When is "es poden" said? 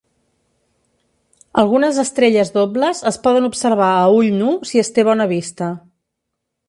3.11-3.45